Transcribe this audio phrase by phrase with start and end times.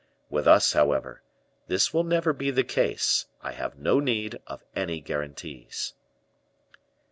[0.31, 1.21] With us, however,
[1.67, 5.93] this will never be the case; I have no need of any guarantees."